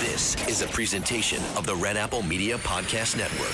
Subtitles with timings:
[0.00, 3.52] This is a presentation of the Red Apple Media Podcast Network.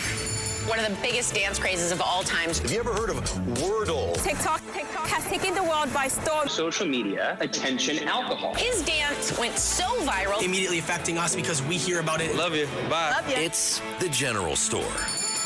[0.69, 2.49] One of the biggest dance crazes of all time.
[2.49, 3.17] Have you ever heard of
[3.59, 4.15] Wordle?
[4.23, 6.49] TikTok, TikTok has taken the world by storm.
[6.49, 8.55] social media, attention, alcohol.
[8.55, 10.43] His dance went so viral.
[10.43, 12.35] immediately affecting us because we hear about it.
[12.37, 12.67] Love you.
[12.89, 13.11] Bye.
[13.11, 13.37] Love you.
[13.37, 14.85] It's the General Store.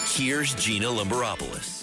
[0.07, 1.74] Here's Gina Limberopoulos.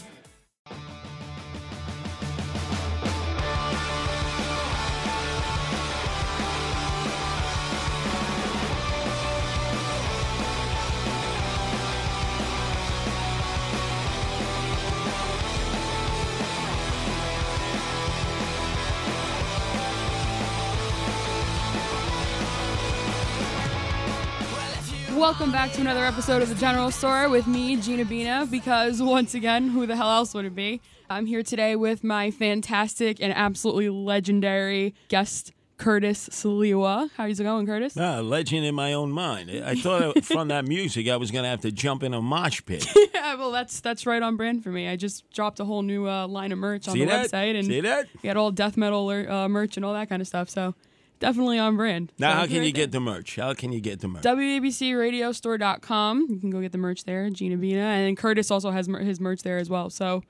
[25.21, 29.35] Welcome back to another episode of the General Store with me, Gina Bina, because once
[29.35, 30.81] again, who the hell else would it be?
[31.11, 37.11] I'm here today with my fantastic and absolutely legendary guest, Curtis Sliwa.
[37.17, 37.95] How's it going, Curtis?
[37.99, 39.51] Ah, legend in my own mind.
[39.63, 42.65] I thought from that music I was going to have to jump in a mosh
[42.65, 42.87] pit.
[43.13, 44.87] yeah, well, that's that's right on brand for me.
[44.87, 47.29] I just dropped a whole new uh, line of merch on See the that?
[47.29, 48.07] website, and See that?
[48.23, 50.49] we got all death metal uh, merch and all that kind of stuff.
[50.49, 50.73] So
[51.21, 52.11] definitely on brand.
[52.19, 53.37] Now, So how can you it get the merch?
[53.37, 54.23] How can you get the merch?
[54.23, 56.27] WABCRadiostore.com.
[56.29, 58.99] You can go get the merch there, Gina Bina, and then Curtis also has mer-
[58.99, 59.89] his merch there as well.
[59.89, 60.23] So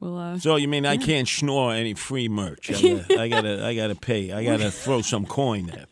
[0.00, 0.16] we'll.
[0.16, 2.70] Uh, So you mean I can't snore any free merch?
[2.70, 2.72] I
[3.08, 4.30] gotta, I gotta, I gotta pay.
[4.32, 5.86] I gotta throw some coin there.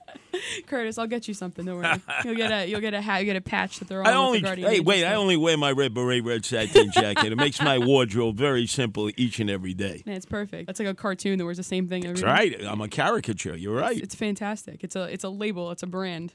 [0.67, 1.65] Curtis, I'll get you something.
[1.65, 2.01] Don't worry.
[2.25, 3.20] You'll get a you'll get a hat.
[3.20, 4.06] You get a patch that they're on.
[4.06, 5.05] I only, hey, wait!
[5.05, 7.33] I only wear my red beret, red satin jacket.
[7.33, 10.03] It makes my wardrobe very simple each and every day.
[10.06, 10.66] Man, it's perfect.
[10.66, 12.56] That's like a cartoon that wears the same thing every That's day.
[12.59, 12.65] right.
[12.65, 13.56] I'm a caricature.
[13.56, 14.00] You're right.
[14.00, 14.83] It's fantastic.
[14.84, 15.71] It's a it's a label.
[15.71, 16.33] It's a brand.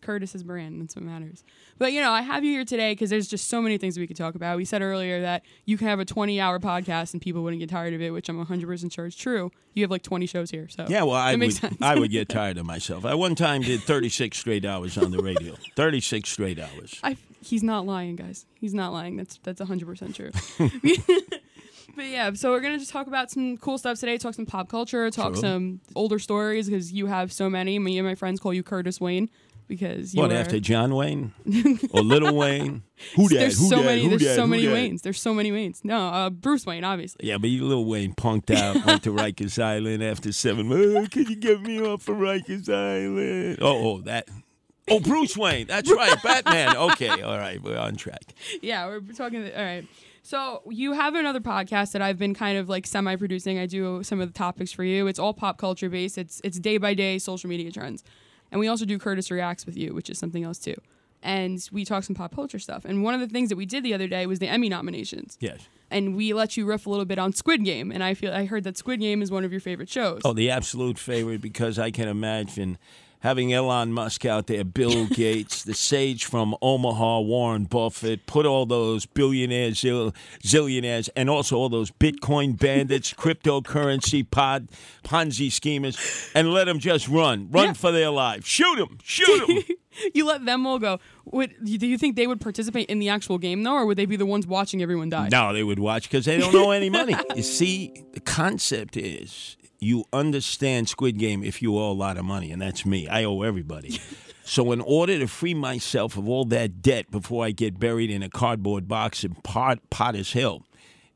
[0.00, 0.80] It's Curtis's brand.
[0.80, 1.44] That's what matters.
[1.78, 4.06] But you know, I have you here today because there's just so many things we
[4.06, 4.56] could talk about.
[4.56, 7.68] We said earlier that you can have a 20 hour podcast and people wouldn't get
[7.68, 9.50] tired of it, which I'm 100 percent sure is true.
[9.74, 11.76] You have like 20 shows here, so Yeah, well, I would, sense.
[11.82, 13.04] I would get tired of myself.
[13.04, 15.54] I one time did 36 straight hours on the radio.
[15.76, 16.98] 36 straight hours.
[17.02, 18.46] I, he's not lying, guys.
[18.54, 19.16] He's not lying.
[19.16, 20.30] That's that's 100% true.
[21.96, 24.46] but yeah, so we're going to just talk about some cool stuff today, talk some
[24.46, 25.42] pop culture, talk Sure.
[25.42, 27.78] some older stories because you have so many.
[27.78, 29.28] Me and my friends call you Curtis Wayne
[29.70, 31.32] because you What are, after John Wayne
[31.92, 32.82] or Little Wayne?
[33.16, 33.36] Who that?
[33.36, 33.84] There's Who so dat?
[33.86, 34.34] many Who there's dat?
[34.34, 34.74] so Who many dat?
[34.74, 35.00] Waynes.
[35.02, 35.84] There's so many Waynes.
[35.84, 37.26] No, uh, Bruce Wayne obviously.
[37.26, 40.70] Yeah, but you Little Wayne punked out, went to Rikers Island after seven.
[40.70, 43.58] Oh, can you get me off of Rikers Island?
[43.62, 44.28] Oh, oh, that.
[44.90, 45.68] Oh, Bruce Wayne.
[45.68, 46.76] That's right, Batman.
[46.76, 48.34] Okay, all right, we're on track.
[48.60, 49.44] Yeah, we're talking.
[49.44, 49.86] All right.
[50.22, 53.58] So you have another podcast that I've been kind of like semi-producing.
[53.58, 55.06] I do some of the topics for you.
[55.06, 56.18] It's all pop culture based.
[56.18, 58.04] It's it's day by day social media trends,
[58.50, 60.76] and we also do Curtis reacts with you, which is something else too.
[61.22, 62.84] And we talk some pop culture stuff.
[62.84, 65.36] And one of the things that we did the other day was the Emmy nominations.
[65.38, 65.68] Yes.
[65.90, 67.92] And we let you riff a little bit on Squid Game.
[67.92, 70.22] And I feel I heard that Squid Game is one of your favorite shows.
[70.24, 72.78] Oh, the absolute favorite because I can imagine
[73.20, 78.66] having Elon Musk out there, Bill Gates, the sage from Omaha, Warren Buffett, put all
[78.66, 83.12] those billionaires, zill- zillionaires, and also all those Bitcoin bandits,
[83.60, 84.68] cryptocurrency pod,
[85.04, 85.98] Ponzi schemers,
[86.34, 87.72] and let them just run, run Yeah.
[87.74, 88.46] for their lives.
[88.46, 89.58] Shoot them, shoot them.
[90.14, 90.98] you let them all go.
[91.26, 94.06] Would, do you think they would participate in the actual game though, or would they
[94.06, 95.28] be the ones watching everyone die?
[95.30, 97.14] No, they would watch because they don't know any money.
[97.36, 102.24] you see, the concept is you understand Squid Game if you owe a lot of
[102.24, 103.08] money, and that's me.
[103.08, 104.00] I owe everybody.
[104.42, 108.24] So, in order to free myself of all that debt before I get buried in
[108.24, 110.64] a cardboard box in Pot- Potter's Hill,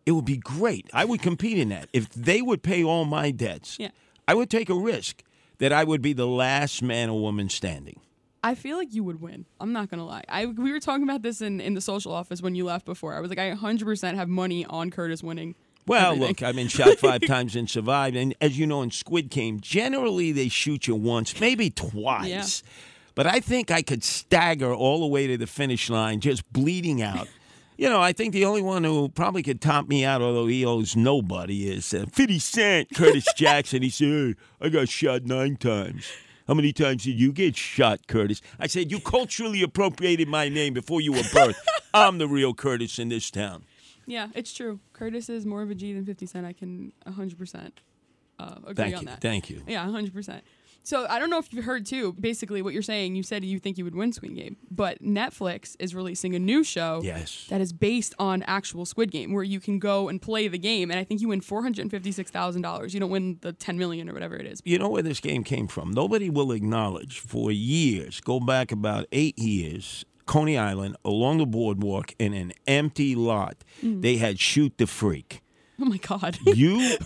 [0.07, 0.89] it would be great.
[0.93, 1.89] I would compete in that.
[1.93, 3.89] If they would pay all my debts, Yeah.
[4.29, 5.25] I would take a risk
[5.59, 7.99] that I would be the last man or woman standing.
[8.45, 9.47] I feel like you would win.
[9.59, 10.23] I'm not gonna lie.
[10.29, 13.15] I we were talking about this in, in the social office when you left before.
[13.15, 15.57] I was like, I 100% have money on Curtis winning.
[15.87, 16.29] Well, everything.
[16.29, 18.17] look, I've been shot five times and survived.
[18.17, 22.63] And as you know, in Squid Game, generally they shoot you once, maybe twice.
[22.65, 22.71] Yeah.
[23.15, 27.03] But I think I could stagger all the way to the finish line, just bleeding
[27.03, 27.29] out.
[27.77, 30.65] You know, I think the only one who probably could top me out, although he
[30.65, 33.83] owes nobody, is uh, 50 Cent, Curtis Jackson.
[33.83, 36.07] He said, hey, I got shot nine times.
[36.47, 38.43] How many times did you get shot, Curtis?
[38.61, 41.57] I said, You culturally appropriated my name before you were birthed.
[41.93, 43.65] I'm the real Curtis in this town.
[44.07, 44.81] Yeah, it's true.
[44.93, 46.47] Curtis is more of a G than 50 Cent.
[46.47, 47.71] I can 100%
[48.39, 49.07] uh, agree Thank on you.
[49.09, 49.21] that.
[49.21, 49.63] Thank you.
[49.67, 50.41] Yeah, 100%.
[50.87, 52.13] So I don't know if you've heard too.
[52.21, 55.77] Basically, what you're saying, you said you think you would win Squid Game, but Netflix
[55.79, 57.47] is releasing a new show Yes.
[57.49, 60.91] that is based on actual Squid Game, where you can go and play the game,
[60.91, 62.93] and I think you win four hundred fifty-six thousand dollars.
[62.93, 64.61] You don't win the ten million or whatever it is.
[64.67, 65.91] You know where this game came from?
[65.91, 72.15] Nobody will acknowledge for years, go back about eight years, Coney Island, along the boardwalk,
[72.19, 74.03] in an empty lot, Mm.
[74.03, 75.41] they had Shoot the Freak.
[75.81, 76.39] Oh my god!
[76.55, 76.97] You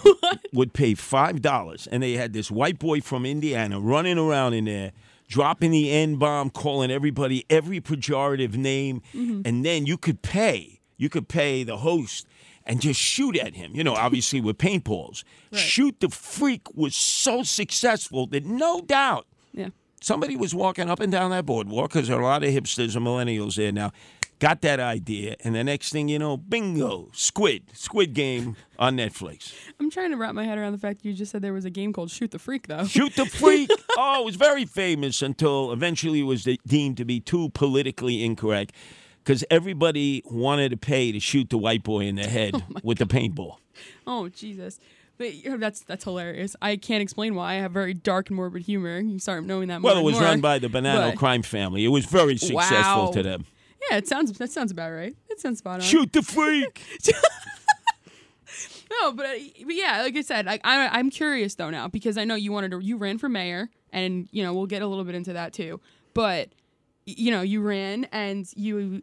[0.53, 4.67] would pay five dollars, and they had this white boy from Indiana running around in
[4.67, 4.93] there,
[5.27, 9.43] dropping the N bomb, calling everybody every pejorative name, Mm-hmm.
[9.47, 10.81] and then you could pay.
[10.99, 12.27] You could pay the host
[12.67, 13.71] and just shoot at him.
[13.75, 15.23] You know, obviously with paintballs.
[15.53, 19.27] Shoot the freak was so successful that no doubt.
[20.01, 22.97] Somebody was walking up and down that boardwalk because there are a lot of hipsters
[22.97, 23.93] and millennials there now.
[24.41, 29.53] Got that idea, and the next thing you know, bingo, Squid, Squid Game on Netflix.
[29.81, 31.71] I'm trying to wrap my head around the fact you just said there was a
[31.71, 32.85] game called Shoot the Freak, though.
[32.85, 33.69] Shoot the Freak.
[33.99, 38.73] oh, it was very famous until eventually it was deemed to be too politically incorrect
[39.25, 42.99] because everybody wanted to pay to shoot the white boy in the head oh with
[42.99, 43.57] the paintball.
[44.07, 44.79] Oh Jesus!
[45.19, 46.55] But you know, that's that's hilarious.
[46.63, 47.53] I can't explain why.
[47.53, 49.01] I have very dark and morbid humor.
[49.01, 49.91] You start knowing that more.
[49.91, 50.23] Well, it was more.
[50.23, 51.85] run by the Banana But- Crime family.
[51.85, 53.11] It was very successful Wow.
[53.13, 53.45] to them.
[53.91, 55.17] Yeah, it sounds that sounds about right.
[55.29, 55.81] It sounds spot on.
[55.81, 56.83] Shoot the freak.
[59.03, 59.33] No, but, uh,
[59.67, 62.51] but yeah, like I said, I, I I'm curious though now because I know you
[62.53, 65.35] wanted to you ran for mayor, and you know we'll get a little bit into
[65.35, 65.79] that too.
[66.15, 66.49] But
[67.05, 69.03] you know you ran and you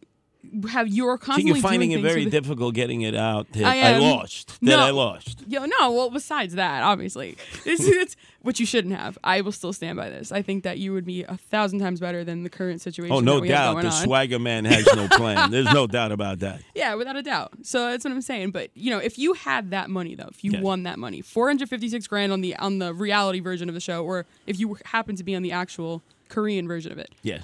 [0.69, 3.75] have you're So constantly you're finding it very difficult getting it out that I I,
[3.91, 4.47] am- lost.
[4.61, 4.79] That No.
[4.79, 5.43] I lost.
[5.47, 5.91] Yo, no.
[5.91, 9.17] Well, besides that, obviously, it's, it's which you shouldn't have.
[9.23, 10.31] I will still stand by this.
[10.31, 13.15] I think that you would be a thousand times better than the current situation.
[13.15, 13.81] Oh, no that we have doubt.
[13.81, 14.03] The on.
[14.03, 15.49] swagger man has no plan.
[15.51, 16.61] There's no doubt about that.
[16.75, 17.53] Yeah, without a doubt.
[17.63, 18.51] So that's what I'm saying.
[18.51, 20.61] But you know, if you had that money though, if you Yes.
[20.61, 24.25] won that money, 456 grand on the on the reality version of the show, or
[24.47, 27.43] if you happen to be on the actual Korean version of it, Yes.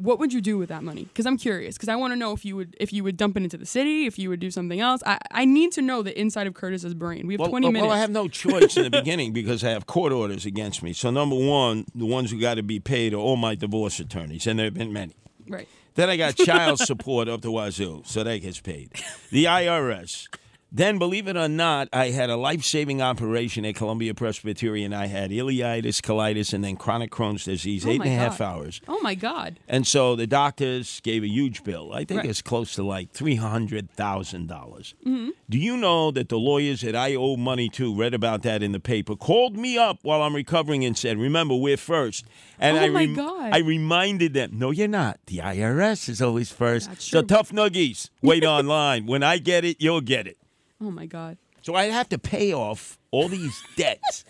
[0.00, 1.04] What would you do with that money?
[1.04, 1.76] Because I'm curious.
[1.76, 3.66] Because I want to know if you would if you would dump it into the
[3.66, 5.02] city, if you would do something else.
[5.06, 7.26] I, I need to know the inside of Curtis's brain.
[7.26, 7.88] We have Well, 20 well, minutes.
[7.88, 10.92] well, I have no choice in the beginning because I have court orders against me.
[10.92, 14.46] So, number one, the ones who got to be paid are all my divorce attorneys,
[14.46, 15.14] and there have been many.
[15.48, 15.68] right.
[15.96, 18.92] Then I got child support up the wazoo, so that gets paid.
[19.30, 20.28] The IRS.
[20.72, 24.92] Then, believe it or not, I had a life saving operation at Columbia Presbyterian.
[24.92, 28.80] I had ileitis, colitis, and then chronic Crohn's disease, Oh eight and a half hours.
[28.86, 29.58] Oh my God.
[29.68, 31.92] And so the doctors gave a huge bill.
[31.92, 32.30] I think Right.
[32.30, 34.94] it's close to like $300,000.
[35.04, 35.30] Mm-hmm.
[35.48, 38.72] Do you know that the lawyers that I owe money to read about that in
[38.72, 42.24] the paper, called me up while I'm recovering and said, Remember, we're first.
[42.58, 43.50] And Oh I, my God.
[43.52, 45.18] I reminded them, No, you're not.
[45.26, 46.88] The IRS is always first.
[46.88, 49.06] That's so tough nuggies, wait online.
[49.06, 50.36] When I get it, you'll get it.
[50.80, 51.38] Oh my God.
[51.62, 54.24] So I'd have to pay off all these debts.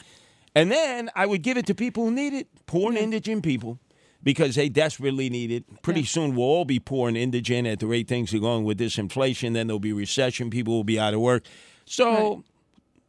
[0.54, 3.78] and then I would give it to people who need it, poor and indigent people,
[4.22, 5.64] because they desperately need it.
[5.82, 6.06] Pretty Yeah.
[6.06, 8.98] soon we'll all be poor and indigent at the rate things are going with this
[8.98, 9.52] inflation.
[9.52, 11.44] Then there'll be recession, people will be out of work.
[11.84, 12.44] So Right.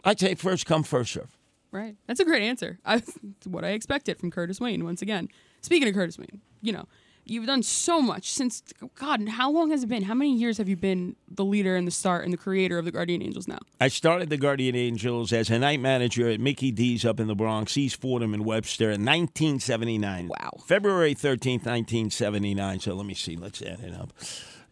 [0.05, 1.35] I'd say first come, first serve.
[1.71, 1.95] Right.
[2.05, 2.79] That's a great answer.
[2.85, 5.29] I, it's what I expected from Curtis Wayne once again.
[5.61, 6.87] Speaking of Curtis Wayne, you know,
[7.31, 8.61] you've done so much since
[8.95, 10.03] God, how long has it been?
[10.03, 12.85] How many years have you been the leader and the start and the creator of
[12.85, 13.59] the Guardian Angels now?
[13.79, 17.35] I started the Guardian Angels as a night manager at Mickey D's up in the
[17.35, 20.27] Bronx, East Fordham and Webster in 1979.
[20.27, 20.51] Wow.
[20.65, 22.79] February 13th, 1979.
[22.81, 23.37] So let me see.
[23.37, 24.11] Let's add it up.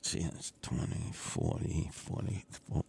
[0.02, 0.20] See.
[0.20, 2.46] That's 20, 40, 40.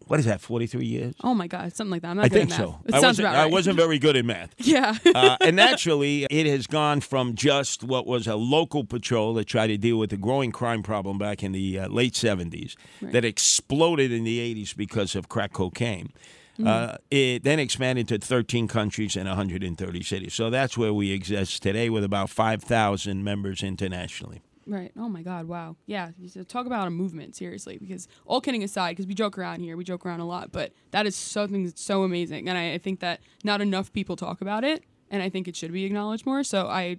[0.06, 1.14] What is that, 43 years?
[1.22, 2.08] Oh my God, something like that.
[2.08, 2.80] I'm not I good think at so.
[2.86, 4.54] It I sounds wasn't, about I wasn't very good at math.
[4.58, 4.96] Yeah.
[5.14, 9.68] uh, and naturally, it has gone from just what was a local patrol that tried
[9.68, 14.12] to deal with the growing crime problem back in the uh, late 70s that exploded
[14.12, 16.12] in the 80s because of crack cocaine.
[16.58, 16.66] Mm.
[16.66, 20.34] Uh, it then expanded to 13 countries and 130 cities.
[20.34, 24.42] So that's where we exist today with about 5,000 members internationally.
[24.70, 24.92] Right.
[24.96, 25.48] Oh my God.
[25.48, 25.74] Wow.
[25.86, 26.10] Yeah.
[26.46, 27.76] Talk about a movement, seriously.
[27.76, 30.72] Because all kidding aside, because we joke around here, we joke around a lot, but
[30.92, 34.40] that is something that's so amazing, and I, I think that not enough people talk
[34.40, 36.44] about it, and I think it should be acknowledged more.
[36.44, 36.98] So I,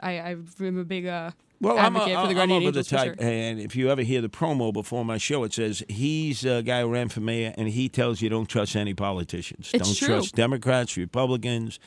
[0.00, 3.20] I, I'm a big uh, Well, I'm, a, advocate for the I'm over the type,
[3.20, 3.24] sure.
[3.24, 6.80] and if you ever hear the promo before my show, it says he's a guy
[6.80, 9.70] who ran for mayor, and he tells you don't trust any politicians.
[9.72, 10.08] It's don't true.
[10.08, 11.78] trust Democrats, Republicans.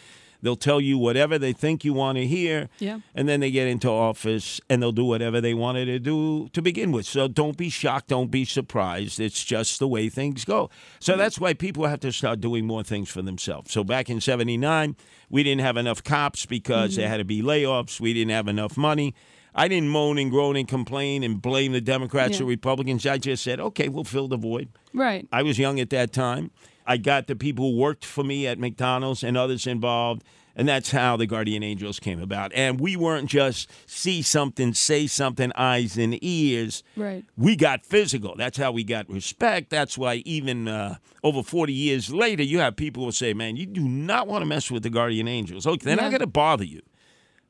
[0.41, 2.99] They'll tell you whatever they think you want to hear, Yeah.
[3.13, 6.61] and then they get into office and they'll do whatever they wanted to do to
[6.61, 7.05] begin with.
[7.05, 9.19] So don't be shocked, don't be surprised.
[9.19, 10.69] It's just the way things go.
[10.99, 13.71] So that's why people have to start doing more things for themselves.
[13.71, 14.95] So back in 79,
[15.29, 17.11] we didn't have enough cops because there mm-hmm.
[17.11, 19.15] had to be layoffs, we didn't have enough money.
[19.57, 22.45] I didn't moan and groan and complain and blame the Democrats Yeah.
[22.45, 23.05] or Republicans.
[23.05, 24.67] I just said, okay, we'll fill the void.
[24.93, 25.27] Right.
[25.31, 26.51] I was young at that time.
[26.85, 30.23] I got the people who worked for me at McDonald's and others involved.
[30.57, 32.53] And that's how the Guardian Angels came about.
[32.55, 36.81] And we weren't just see something, say something, eyes and ears.
[36.95, 37.25] Right.
[37.35, 38.35] We got physical.
[38.37, 39.69] That's how we got respect.
[39.69, 43.65] That's why even uh, over 40 years later, you have people who say, man, you
[43.65, 45.67] do not want to mess with the Guardian Angels.
[45.67, 46.03] Okay, they're Yeah.
[46.03, 46.81] not going to bother you.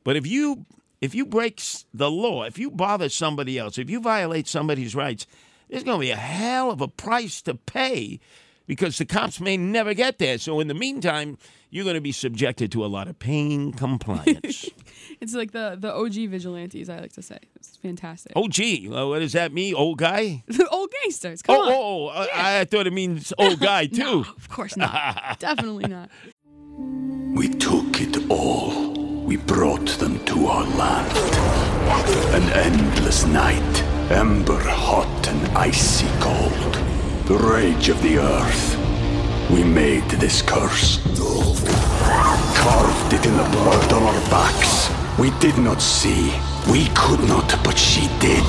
[0.03, 0.65] But if you
[0.99, 1.61] if you break
[1.93, 5.27] the law, if you bother somebody else, if you violate somebody's rights,
[5.69, 8.19] there's going to be a hell of a price to pay
[8.67, 10.37] because the cops may never get there.
[10.37, 11.37] So in the meantime,
[11.69, 14.69] you're going to be subjected to a lot of pain compliance.
[15.21, 16.89] It's like the the OG vigilantes.
[16.89, 18.33] I like to say it's fantastic.
[18.35, 20.43] oh, gee, what does that mean, old guy?
[20.47, 21.41] The old gangsters.
[21.41, 21.71] Come Oh, on.
[21.71, 24.03] oh, oh, I, I thought it means old guy too.
[24.03, 25.39] No, of course not.
[25.39, 26.09] Definitely not.
[27.33, 28.91] We took it all.
[29.23, 31.15] We brought them to our land.
[32.35, 36.75] An endless night, ember hot and icy cold.
[37.25, 38.77] The rage of the earth.
[39.49, 40.99] We made this curse.
[42.55, 44.89] Carved it in the blood on our backs.
[45.19, 46.33] We did not see.
[46.71, 48.43] We could not, but she did.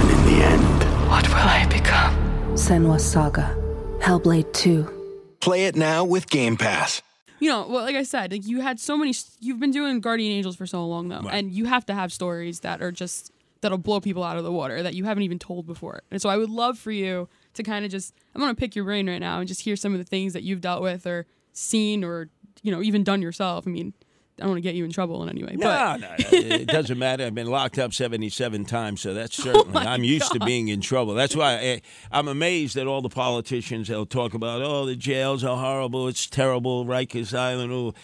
[0.00, 2.14] And in the end, What will I become?
[2.54, 3.56] Senua's Saga.
[4.00, 5.36] Hellblade 2.
[5.40, 7.02] Play it now with Game Pass.
[7.40, 9.12] You know, well, like I said, like you had so many.
[9.40, 11.34] You've been doing Guardian Angels for so long, though, Right.
[11.34, 14.52] and you have to have stories that are just that'll blow people out of the
[14.52, 16.02] water that you haven't even told before.
[16.10, 18.14] And so, I would love for you to kind of just.
[18.34, 20.42] I'm gonna pick your brain right now and just hear some of the things that
[20.42, 22.28] you've dealt with or seen or
[22.62, 23.66] you know even done yourself.
[23.66, 23.92] I mean,
[24.38, 26.16] I don't want to get you in trouble in any way, No, but no, no,
[26.32, 27.24] it doesn't matter.
[27.24, 30.68] I've been locked up 77 times, so that's oh certainly, Oh I'm used to being
[30.68, 31.14] in trouble.
[31.14, 33.88] That's why I, I'm amazed that all the politicians.
[33.88, 37.72] They'll talk about, oh, the jails are horrible, it's terrible, Rikers Island.
[37.72, 37.94] Oh.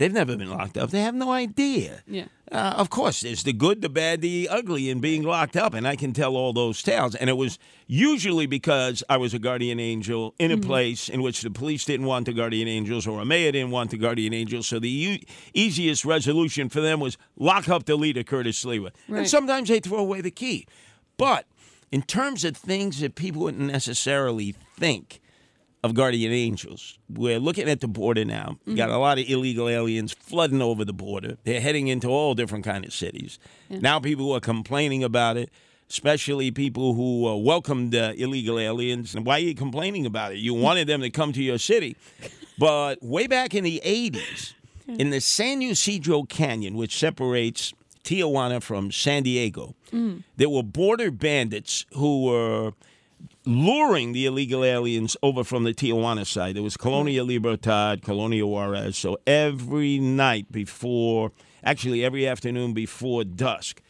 [0.00, 0.88] They've never been locked up.
[0.92, 2.02] They have no idea.
[2.06, 2.24] yeah.
[2.50, 5.86] Uh, of course, there's the good, the bad, the ugly in being locked up, and
[5.86, 7.14] I can tell all those tales.
[7.14, 11.42] And it was usually because I was a guardian angel in a place in which
[11.42, 14.66] the police didn't want the guardian angels or a mayor didn't want the guardian angels.
[14.66, 15.18] So the u-
[15.52, 18.92] easiest resolution for them was lock up the leader, Curtis Sliwa.
[19.08, 20.66] And sometimes they throw away the key.
[21.18, 21.44] But
[21.92, 25.20] in terms of things that people wouldn't necessarily think,
[25.82, 26.98] of guardian angels.
[27.08, 28.58] We're looking at the border now.
[28.66, 31.38] We got a lot of illegal aliens flooding over the border.
[31.44, 33.38] They're heading into all different kind of cities.
[33.70, 35.50] Now people are complaining about it,
[35.88, 39.14] especially people who uh, welcomed uh, illegal aliens.
[39.14, 40.38] And why are you complaining about it?
[40.38, 41.96] You wanted them to come to your city.
[42.58, 44.52] But way back in the 80s,
[44.86, 47.72] in the San Ysidro Canyon, which separates
[48.04, 49.74] Tijuana from San Diego,
[50.36, 52.72] there were border bandits who were
[53.44, 56.56] luring the illegal aliens over from the Tijuana side.
[56.56, 58.96] It was Colonia Libertad, Colonia Juarez.
[58.96, 61.32] So every night before,
[61.64, 63.82] actually every afternoon before dusk,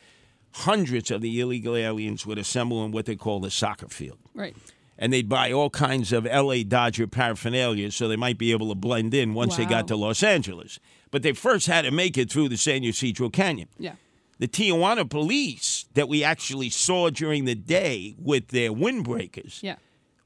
[0.53, 4.19] hundreds of the illegal aliens would assemble in what they call the soccer field.
[4.35, 4.57] Right.
[4.99, 8.75] And they'd buy all kinds of LA Dodger paraphernalia so they might be able to
[8.75, 10.79] blend in once they got to Los Angeles.
[11.11, 13.95] But they first had to make it through the San Ysidro Canyon Yeah.
[14.41, 19.77] The Tijuana police that we actually saw during the day with their windbreakers Yeah.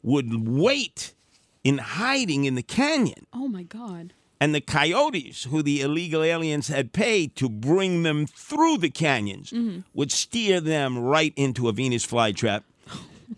[0.02, 1.14] would wait
[1.64, 3.26] in hiding in the canyon.
[3.32, 4.14] Oh my God.
[4.40, 9.50] And the coyotes, who the illegal aliens had paid to bring them through the canyons,
[9.50, 9.80] mm-hmm.
[9.94, 12.62] would steer them right into a Venus flytrap.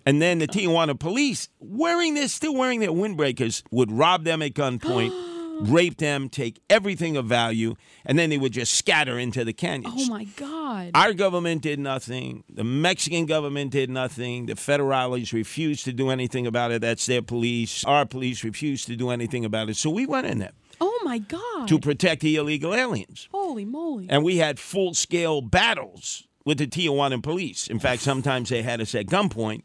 [0.04, 4.52] And then the Tijuana police, wearing their still wearing their windbreakers, would rob them at
[4.52, 5.12] gunpoint,
[5.60, 9.94] rape them, take everything of value, and then they would just scatter into the canyons.
[9.96, 10.90] Oh my God.
[10.94, 12.44] Our government did nothing.
[12.48, 14.46] The Mexican government did nothing.
[14.46, 16.80] The federales refused to do anything about it.
[16.80, 17.84] That's their police.
[17.84, 19.76] Our police refused to do anything about it.
[19.76, 21.68] So we went in there oh my God.
[21.68, 23.28] to protect the illegal aliens.
[23.32, 24.06] Holy moly.
[24.08, 27.66] And we had full scale battles with the Tijuana police.
[27.66, 29.62] In fact, sometimes they had us at gunpoint.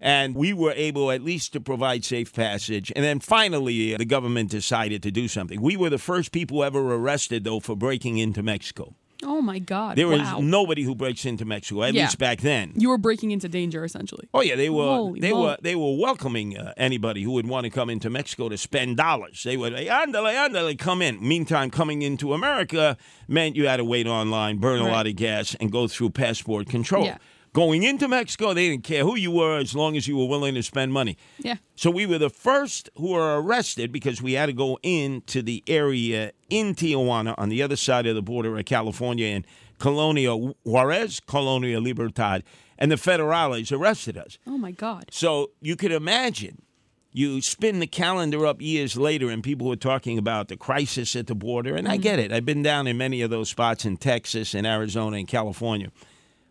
[0.00, 2.92] And we were able at least to provide safe passage.
[2.94, 5.60] And then finally, the government decided to do something.
[5.60, 8.94] We were the first people ever arrested, though, for breaking into Mexico.
[9.24, 9.96] oh my God.
[9.96, 10.38] There is wow.
[10.40, 12.02] nobody who breaks into Mexico, at Yeah.
[12.02, 12.72] least back then.
[12.76, 14.28] You were breaking into danger essentially.
[14.32, 15.42] Oh yeah, they were Holy they moly.
[15.42, 18.96] were they were welcoming uh, anybody who would want to come into Mexico to spend
[18.96, 19.42] dollars.
[19.42, 21.18] They would hey, andale andale come in.
[21.26, 25.56] Meantime, coming into America meant you had to wait online, burn a lot of gas,
[25.58, 27.04] and go through passport control.
[27.06, 27.18] Yeah.
[27.58, 30.54] Going into Mexico, they didn't care who you were as long as you were willing
[30.54, 31.18] to spend money.
[31.40, 31.56] Yeah.
[31.74, 35.64] So we were the first who were arrested because we had to go into the
[35.66, 39.44] area in Tijuana on the other side of the border of California in
[39.80, 42.44] Colonia Juarez, Colonia Libertad,
[42.78, 44.38] and the federales arrested us.
[44.46, 45.06] Oh my God.
[45.10, 46.62] So you could imagine
[47.10, 51.26] you spin the calendar up years later and people were talking about the crisis at
[51.26, 51.74] the border.
[51.74, 52.02] And I mm-hmm.
[52.02, 52.30] get it.
[52.30, 55.90] I've been down in many of those spots in Texas and Arizona and California.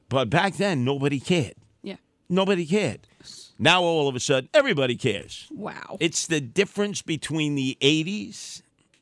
[0.10, 1.56] But back then, nobody cared.
[1.84, 1.98] Yeah.
[2.30, 3.08] Nobody cared.
[3.60, 5.48] Now all of a sudden, everybody cares.
[5.52, 5.98] Wow.
[6.00, 8.62] It's the difference between the 80s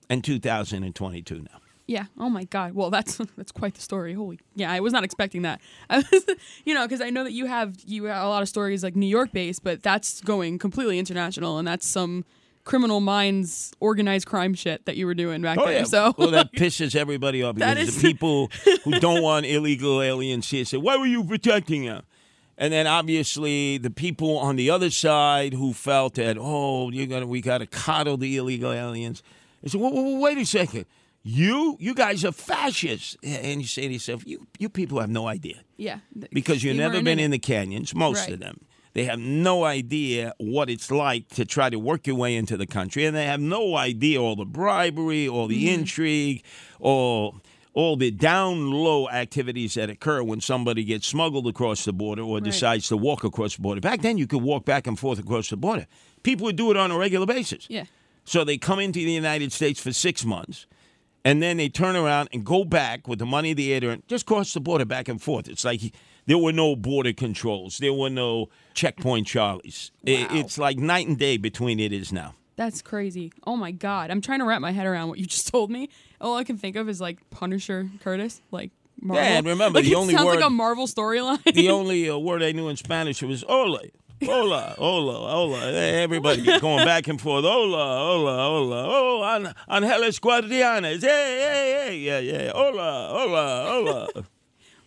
[0.10, 1.60] and 2022 now.
[1.88, 2.06] Yeah.
[2.18, 2.74] Oh my God.
[2.74, 4.14] Well, that's that's quite the story.
[4.14, 4.40] Holy.
[4.56, 5.62] Yeah, I was not expecting that.
[5.90, 6.26] I was,
[6.64, 8.96] you know, because I know that you have you have a lot of stories like
[8.96, 12.26] New York based, but that's going completely international, and that's some
[12.66, 15.78] criminal minds organized crime shit that you were doing back Oh there.
[15.80, 15.84] yeah.
[15.86, 18.52] So well, that pisses everybody off because is- the people
[18.84, 22.04] who don't want illegal aliens here say, "Why were you protecting them?"
[22.58, 27.28] And then obviously the people on the other side who felt that, "Oh, you got
[27.28, 29.24] we got to coddle the illegal aliens."
[29.62, 30.86] They said, well, well, "Wait a second,
[31.24, 35.28] you you guys are fascists," and you say to yourself, "You you people have no
[35.28, 36.00] idea." yeah,
[36.32, 38.34] because you've never been in in the canyons, most Right.
[38.34, 38.62] of them.
[38.96, 42.66] They have no idea what it's like to try to work your way into the
[42.66, 45.80] country, and they have no idea all the bribery, all the Mm-hmm.
[45.82, 46.44] intrigue,
[46.80, 47.42] all
[47.74, 52.40] all the down low activities that occur when somebody gets smuggled across the border or
[52.40, 53.82] decides to walk across the border.
[53.82, 55.86] Back then, you could walk back and forth across the border.
[56.24, 57.68] People would do it on a regular basis.
[57.70, 57.84] Yeah.
[58.24, 60.68] So they come into the United States for six months,
[61.26, 64.26] and then they turn around and go back with the money they had earned, just
[64.26, 65.50] cross the border back and forth.
[65.50, 65.82] It's like
[66.26, 69.92] there were no border controls, there were no checkpoint Charlies.
[70.06, 70.28] Wow.
[70.32, 72.34] It's like night and day between it is now.
[72.58, 73.32] That's crazy.
[73.46, 74.12] Oh my god.
[74.12, 75.90] I'm trying to wrap my head around what you just told me.
[76.22, 79.24] All I can think of is like Punisher Curtis, like Marvel.
[79.24, 81.44] Yeah, and remember, like, the it only sounds word- like a Marvel storyline.
[81.54, 83.80] The only uh, word I knew in Spanish was "hola."
[84.24, 85.72] Hola, hola, hola.
[85.74, 87.44] Everybody going back and forth.
[87.44, 88.86] Hola, hola, hola.
[88.88, 91.02] Oh, An- Angeles Guardianes.
[91.02, 91.08] Hey,
[91.42, 91.98] hey, hey.
[91.98, 92.52] Yeah, yeah.
[92.56, 94.26] Hola, hola, hola.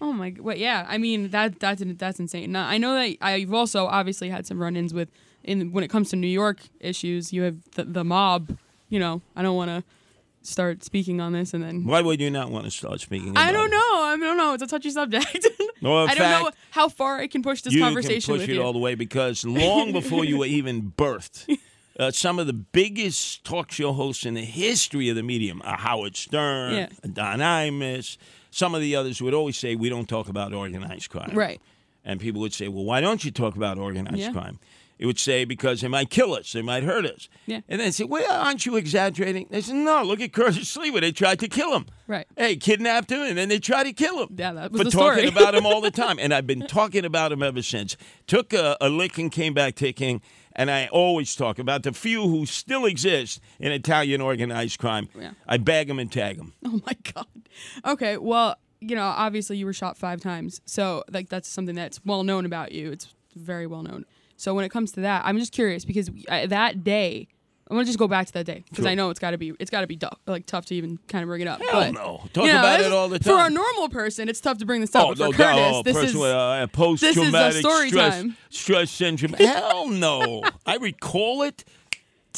[0.01, 0.35] Oh my!
[0.39, 0.87] Wait, yeah.
[0.89, 2.53] I mean that that's that's insane.
[2.53, 5.09] Now, I know that I've also obviously had some run-ins with
[5.43, 7.33] in when it comes to New York issues.
[7.33, 8.57] You have the, the mob.
[8.89, 9.85] You know, I don't want to
[10.49, 11.85] start speaking on this and then.
[11.85, 13.73] Why would you not want to start speaking I don't it?
[13.73, 14.03] know.
[14.05, 14.55] I don't know.
[14.55, 15.27] It's a touchy subject.
[15.85, 18.63] I don't know how far I can push this you conversation can push it you.
[18.63, 21.59] all the way because long before you were even birthed,
[21.99, 25.77] uh, some of the biggest talk show hosts in the history of the medium, are
[25.77, 26.89] Howard Stern, Yeah.
[27.13, 28.17] Don Imus,
[28.51, 31.61] some of the others would always say, "We don't talk about organized crime." Right.
[32.05, 34.33] And people would say, "Well, why don't you talk about organized Yeah.
[34.33, 34.59] crime?"
[34.99, 37.29] It would say because they might kill us, they might hurt us.
[37.47, 37.61] Yeah.
[37.69, 41.01] And then say, "Well, aren't you exaggerating?" They said, "No, look at Curtis Sliwa.
[41.01, 41.87] They tried to kill him.
[42.09, 42.27] Right.
[42.37, 44.35] Hey, kidnapped him, and then they tried to kill him.
[44.37, 45.29] Yeah, that was for the talking story.
[45.29, 46.19] about him all the time.
[46.19, 47.97] And I've been talking about him ever since.
[48.27, 50.21] Took a, a lick and came back ticking.
[50.59, 55.09] And I always talk about the few who still exist in Italian organized crime.
[55.19, 55.31] Yeah.
[55.47, 56.53] I bag them and tag them.
[56.65, 57.27] Oh my god.
[57.87, 62.05] Okay, well, you know, obviously you were shot five times, so like that's something that's
[62.05, 62.91] well known about you.
[62.91, 64.05] It's very well known.
[64.37, 67.29] So when it comes to that, I'm just curious because uh, that day,
[67.71, 69.53] I'm gonna just go back to that day because I know it's got to be
[69.59, 71.61] it's got to be tough, like tough to even kind of bring it up.
[71.61, 72.23] Hell but, no.
[72.33, 73.35] Talk you know, about it all the time.
[73.35, 75.05] For a normal person, it's tough to bring this up.
[75.07, 75.37] Oh, but for.
[75.37, 78.37] Curtis, Oh, this person is with uh, this post-traumatic is a story stress, time.
[78.49, 79.33] stress syndrome.
[79.39, 80.43] Hell no.
[80.65, 81.65] I recall it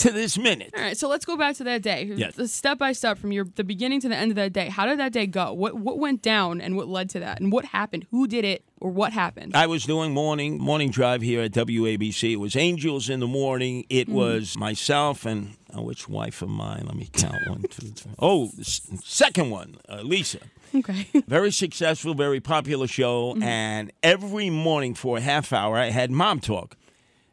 [0.01, 0.71] to this minute.
[0.77, 2.05] All right, so let's go back to that day.
[2.15, 2.53] Yes.
[2.53, 4.69] Step by step from your the beginning to the end of that day.
[4.69, 5.53] How did that day go?
[5.53, 7.41] What what went down and what led to that?
[7.41, 8.07] And what happened?
[8.11, 9.57] Who did it or what happened?
[9.57, 12.33] I was doing morning morning drive here at WABC.
[12.33, 13.85] It was Angels in the morning.
[13.89, 14.15] It Mm-hmm.
[14.17, 16.85] was myself and uh, which wife of mine?
[16.87, 18.13] Let me count one, two, three.
[18.19, 20.39] Oh, the s- second one, uh, Lisa.
[20.75, 21.07] okay.
[21.29, 23.35] Very successful, very popular show.
[23.35, 23.43] Mm-hmm.
[23.43, 26.77] And every morning for a half hour, I had Mom Talk.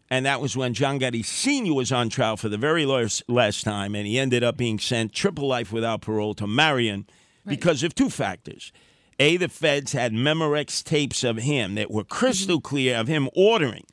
[0.10, 1.74] And that was when John Gotti Sr.
[1.74, 3.94] was on trial for the very last, last time.
[3.94, 7.08] And he ended up being sent triple life without parole to Marion
[7.46, 8.72] because of two factors.
[9.20, 12.68] A, the feds had Memorex tapes of him that were crystal mm-hmm.
[12.68, 13.86] clear of him ordering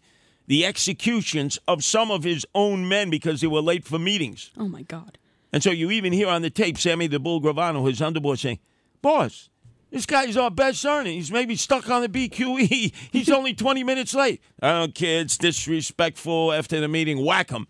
[0.47, 4.51] the executions of some of his own men because they were late for meetings.
[4.59, 5.19] Oh my god.
[5.53, 8.59] And so you even hear on the tape Sammy the Bull Gravano, his underboss, saying,
[9.01, 9.49] Boss,
[9.95, 11.09] this guy's our best earner.
[11.09, 12.93] He's maybe stuck on the BQE.
[13.13, 14.43] He's only 20 minutes late.
[14.61, 15.21] I don't care.
[15.21, 16.53] It's disrespectful.
[16.53, 17.69] After the meeting, whack him.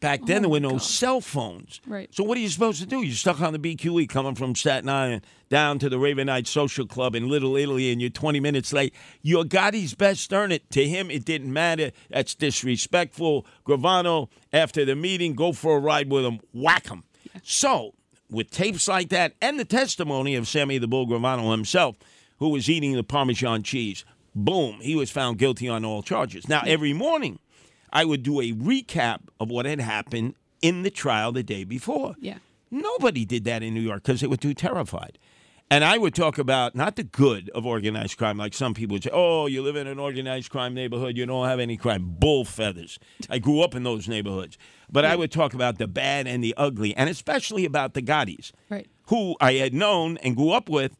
[0.00, 1.82] Back then, there oh, were no cell phones.
[1.86, 2.08] Right.
[2.14, 3.02] So what are you supposed to do?
[3.02, 7.14] You're stuck on the BQE coming from Staten Island down to the Ravenite Social Club
[7.14, 8.94] in Little Italy and you're 20 minutes late.
[9.20, 10.60] You're Gotti's best earner.
[10.70, 11.90] To him, it didn't matter.
[12.08, 13.44] That's disrespectful.
[13.66, 16.40] Gravano, after the meeting, go for a ride with him.
[16.54, 17.04] Whack him.
[17.42, 17.92] So,
[18.30, 21.96] with tapes like that and the testimony of Sammy the Bull Gravano himself,
[22.38, 26.48] who was eating the Parmesan cheese, boom, he was found guilty on all charges.
[26.48, 27.38] Now, every morning,
[27.92, 32.14] I would do a recap of what had happened in the trial the day before.
[32.20, 32.38] Yeah.
[32.70, 35.18] Nobody did that in New York because they were too terrified.
[35.70, 39.04] And I would talk about not the good of organized crime, like some people would
[39.04, 42.06] say, oh, you live in an organized crime neighborhood, you don't have any crime.
[42.18, 42.98] Bull feathers.
[43.28, 44.56] I grew up in those neighborhoods.
[44.90, 48.52] But I would talk about the bad and the ugly, and especially about the Gottis,
[48.70, 48.88] Right.
[49.08, 50.96] who I had known and grew up with.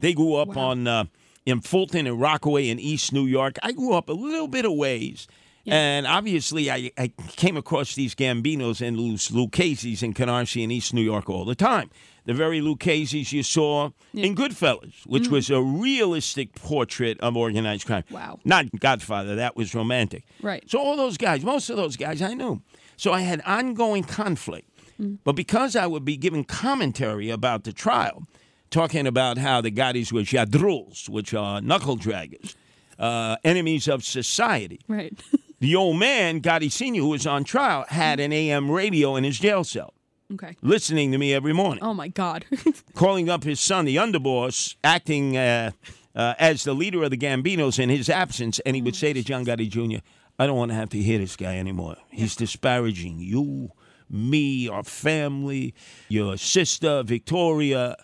[0.00, 1.04] They grew up on uh,
[1.46, 3.56] in Fulton and Rockaway in East New York.
[3.62, 5.26] I grew up a little bit of ways.
[5.66, 10.92] And obviously, I, I came across these Gambinos and Lu- Lucchese's in Canarsie in East
[10.94, 11.90] New York all the time.
[12.30, 15.32] The very Lucchese's you saw in Goodfellas, which mm.
[15.32, 18.04] was a realistic portrait of organized crime.
[18.08, 18.38] Wow.
[18.44, 20.22] Not Godfather, that was romantic.
[20.40, 20.62] Right.
[20.70, 22.62] So all those guys, most of those guys I knew.
[22.96, 24.70] So I had ongoing conflict.
[25.00, 25.18] Mm.
[25.24, 28.28] But because I would be giving commentary about the trial,
[28.70, 32.54] talking about how the Gottis were jadruls, which are knuckle draggers,
[32.96, 34.78] uh, enemies of society.
[34.86, 35.20] Right.
[35.58, 38.24] The old man, Gotti Sr., who was on trial, had mm.
[38.24, 39.92] an AM radio in his jail cell,
[40.32, 40.56] okay.
[40.62, 42.44] listening to me every morning, Oh my God.
[42.94, 45.70] calling up his son, the underboss, acting uh,
[46.14, 48.58] uh, as the leader of the Gambinos in his absence.
[48.60, 50.02] And he would say to John Gotti Jr.,
[50.38, 51.96] I don't want to have to hear this guy anymore.
[52.10, 53.70] He's disparaging you,
[54.08, 55.74] me, our family,
[56.08, 57.96] your sister, Victoria.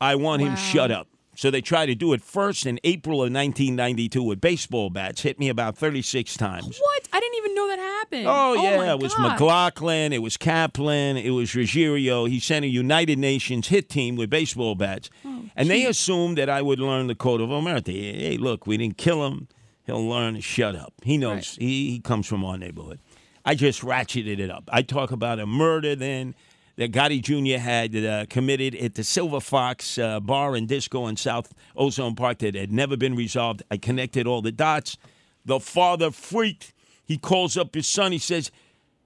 [0.00, 0.54] I want him Wow.
[0.56, 1.08] shut up.
[1.40, 5.22] So they tried to do it first in April of 1992 with baseball bats.
[5.22, 6.78] Hit me about 36 times.
[6.78, 7.08] what?
[7.14, 8.26] I didn't even know that happened.
[8.26, 9.32] Oh, oh my yeah, it was God.
[9.32, 12.26] McLaughlin, it was Kaplan, it was Ruggiero.
[12.26, 16.50] He sent a United Nations hit team with baseball bats, Oh, and they assumed that
[16.50, 17.86] I would learn the code of omerta.
[17.86, 19.48] Hey, look, we didn't kill him.
[19.86, 20.92] He'll learn to shut up.
[21.02, 21.56] He knows.
[21.56, 21.56] Right.
[21.58, 23.00] He, he comes from our neighborhood.
[23.46, 24.64] I just ratcheted it up.
[24.70, 26.34] I talk about a murder then
[26.76, 27.60] that Gotti Jr.
[27.60, 32.38] had uh, committed at the Silver Fox uh, Bar and Disco in South Ozone Park
[32.38, 33.62] that had never been resolved.
[33.70, 34.96] I connected all the dots.
[35.44, 36.72] The father freaked.
[37.04, 38.12] He calls up his son.
[38.12, 38.50] He says,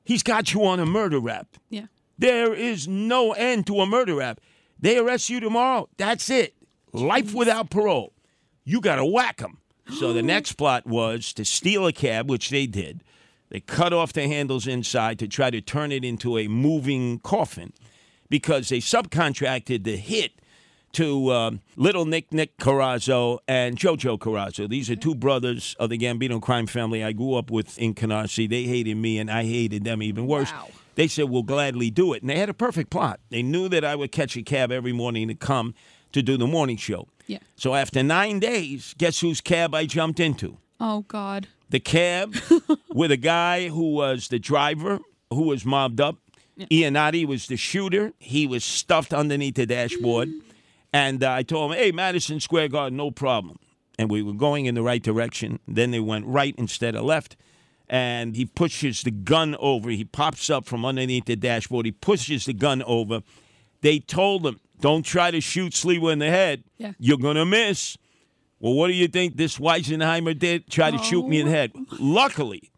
[0.05, 1.57] He's got you on a murder rap.
[1.71, 1.87] Yeah.
[2.19, 4.41] There is no end to a murder rap.
[4.79, 5.89] They arrest you tomorrow.
[5.97, 6.55] That's it.
[6.93, 8.13] Life without parole.
[8.65, 9.59] You got to whack them.
[9.99, 13.03] So the next plot was to steal a cab, which they did.
[13.55, 17.73] They cut off the handles inside to try to turn it into a moving coffin
[18.29, 20.33] because they subcontracted the hit
[20.95, 24.69] to um, Little Nick Nick Corozzo and Jojo Corozzo.
[24.69, 28.51] These are two brothers of the Gambino crime family I grew up with in Canarsie.
[28.51, 30.51] They hated me, and I hated them even worse.
[30.51, 30.71] Wow.
[30.97, 32.23] They said, We'll gladly do it.
[32.23, 33.21] And they had a perfect plot.
[33.31, 35.77] They knew that I would catch a cab every morning to come
[36.11, 37.07] to do the morning show.
[37.29, 37.39] Yeah.
[37.55, 40.59] So after nine days, guess whose cab I jumped into?
[40.81, 41.47] Oh God.
[41.75, 42.37] The cab
[42.95, 46.19] with a guy who was the driver who was mobbed up.
[46.57, 48.13] Yannotti was the shooter.
[48.21, 50.31] He was stuffed underneath the dashboard.
[50.93, 53.59] And uh, I told him, hey, Madison Square Garden, no problem.
[53.99, 55.59] And we were going in the right direction.
[55.67, 57.35] Then they went right instead of left.
[57.89, 59.91] And he pushes the gun over.
[59.91, 61.87] He pops up from underneath the dashboard.
[61.87, 63.25] He pushes the gun over.
[63.81, 66.63] They told him, don't try to shoot Sliwa in the head.
[66.79, 66.93] Yeah.
[67.01, 67.99] You're going to miss.
[68.65, 70.71] Well, what do you think this Weisenheimer did?
[70.71, 71.73] Try to shoot me in the head.
[72.01, 72.71] Luckily,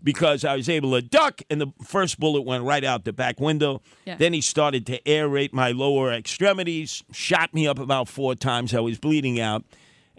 [0.00, 3.40] because I was able to duck, and the first bullet went right out the back
[3.40, 3.82] window.
[4.04, 4.14] Yeah.
[4.14, 8.72] Then he started to aerate my lower extremities, shot me up about four times.
[8.72, 9.64] I was bleeding out.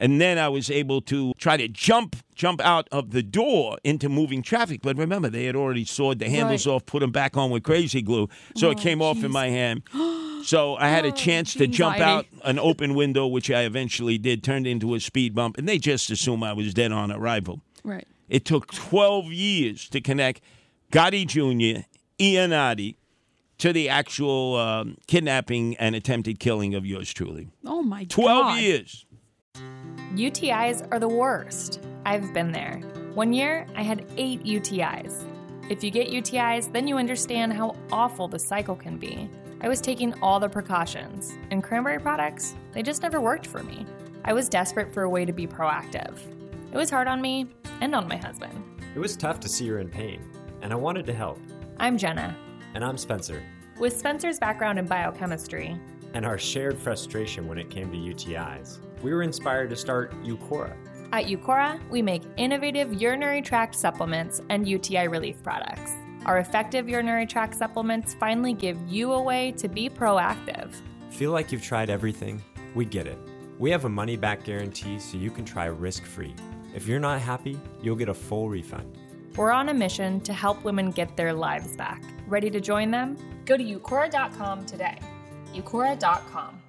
[0.03, 4.09] And then I was able to try to jump jump out of the door into
[4.09, 4.81] moving traffic.
[4.81, 6.73] But remember, they had already sawed the handles Right.
[6.73, 8.27] off, put them back on with crazy glue.
[8.57, 9.83] So it Oh, came off in my hand.
[10.43, 14.17] So I had a Oh, chance to jump out an open window, which I eventually
[14.17, 17.61] did, turned into a speed bump, and they just assumed I was dead on arrival.
[17.85, 18.05] Right.
[18.27, 20.41] It took 12 years to connect
[20.91, 21.85] Gotti Jr.,
[22.19, 22.95] Yannotti,
[23.59, 27.47] to the actual um, kidnapping and attempted killing of yours truly.
[27.65, 28.59] Oh my 12 God.
[28.59, 29.05] years.
[30.15, 31.81] UTIs are the worst.
[32.05, 32.77] I've been there.
[33.15, 35.27] One year, I had eight UTIs.
[35.71, 39.27] If you get UTIs, then you understand how awful the cycle can be.
[39.61, 43.87] I was taking all the precautions, and cranberry products, they just never worked for me.
[44.23, 46.15] I was desperate for a way to be proactive.
[46.71, 47.47] It was hard on me
[47.81, 48.63] and on my husband.
[48.93, 50.21] It was tough to see her in pain,
[50.61, 51.39] and I wanted to help.
[51.79, 52.37] I'm Jenna.
[52.75, 53.41] And I'm Spencer.
[53.79, 55.79] With Spencer's background in biochemistry,
[56.13, 60.73] And our shared frustration when it came to UTIs, we were inspired to start Uqora.
[61.11, 65.91] At Uqora, we make innovative urinary tract supplements and UTI relief products.
[66.25, 70.73] Our effective urinary tract supplements finally give you a way to be proactive.
[71.11, 72.41] Feel like you've tried everything?
[72.73, 73.19] We get it.
[73.59, 76.33] We have a money back guarantee so you can try risk free.
[76.73, 78.97] If you're not happy, you'll get a full refund.
[79.35, 82.01] We're on a mission to help women get their lives back.
[82.27, 83.17] Ready to join them?
[83.45, 84.97] Go to uqora.com today.
[85.53, 86.62] uqora.com.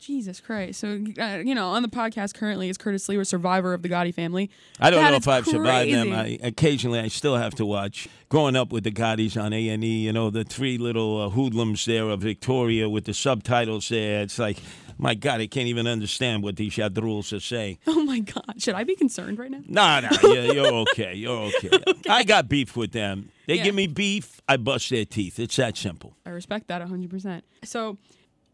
[0.00, 0.80] Jesus Christ.
[0.80, 3.88] So, uh, you know, on the podcast currently is Curtis Lee, a survivor of the
[3.88, 4.50] Gotti family.
[4.80, 6.12] I don't That know if I've survived them.
[6.12, 8.08] I, occasionally, I still have to watch.
[8.30, 11.28] Growing up with the Gottis on A and E, you know, the three little uh,
[11.28, 14.22] hoodlums there of Victoria with the subtitles there.
[14.22, 14.58] It's like,
[14.96, 17.78] my God, I can't even understand what these jadruls are saying.
[17.86, 18.54] Oh my God.
[18.60, 19.60] Should I be concerned right now?
[19.68, 21.14] Nah, nah, yeah, you're okay.
[21.14, 21.70] You're okay.
[22.08, 23.30] I got beef with them.
[23.46, 23.64] They Yeah.
[23.64, 25.38] give me beef, I bust their teeth.
[25.38, 26.16] It's that simple.
[26.26, 27.42] I respect that 100%.
[27.64, 27.98] So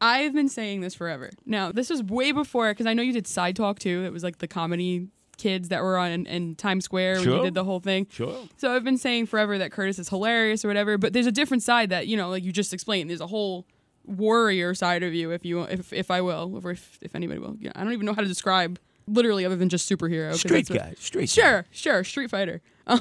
[0.07, 1.31] I've been saying this forever.
[1.45, 4.05] Now, this was way before, because I know you did Side Talk too.
[4.05, 7.37] It was like the comedy kids that were on in, in Times Square when Sure.
[7.38, 8.07] you did the whole thing.
[8.11, 8.38] Sure.
[8.57, 11.62] So I've been saying forever that Curtis is hilarious or whatever, but there's a different
[11.62, 13.11] side that you know, like you just explained.
[13.11, 13.66] There's a whole
[14.05, 17.57] warrior side of you, if you if if I will, or if if anybody will.
[17.61, 20.35] Yeah, I don't even know how to describe literally other than just superhero.
[20.35, 22.62] Street that's what- guy, street Sure, sure, Street Fighter.
[22.88, 23.01] Um,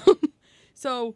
[0.73, 1.15] so